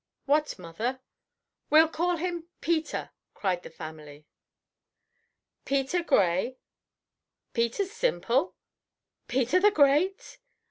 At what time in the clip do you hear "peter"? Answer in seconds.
2.59-3.11, 5.63-6.01, 7.53-7.85, 9.27-9.59